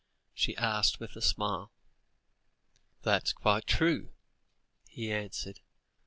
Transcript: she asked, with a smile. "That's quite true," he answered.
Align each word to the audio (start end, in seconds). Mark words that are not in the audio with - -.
she 0.33 0.57
asked, 0.57 0.99
with 0.99 1.15
a 1.15 1.21
smile. 1.21 1.71
"That's 3.03 3.33
quite 3.33 3.67
true," 3.67 4.11
he 4.89 5.11
answered. 5.11 5.59